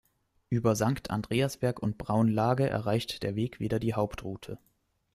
[0.49, 4.57] Über Sankt Andreasberg und Braunlage erreicht der Weg wieder die Hauptroute.